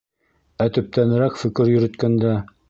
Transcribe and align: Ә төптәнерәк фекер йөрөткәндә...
Ә 0.65 0.67
төптәнерәк 0.77 1.37
фекер 1.43 1.71
йөрөткәндә... 1.75 2.35